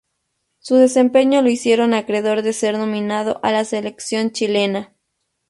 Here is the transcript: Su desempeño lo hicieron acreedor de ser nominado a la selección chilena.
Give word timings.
Su 0.57 0.77
desempeño 0.77 1.43
lo 1.43 1.49
hicieron 1.49 1.93
acreedor 1.93 2.41
de 2.41 2.53
ser 2.53 2.75
nominado 2.75 3.39
a 3.43 3.51
la 3.51 3.63
selección 3.65 4.31
chilena. 4.31 4.95